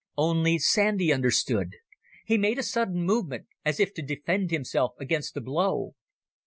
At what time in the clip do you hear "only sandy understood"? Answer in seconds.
0.17-1.75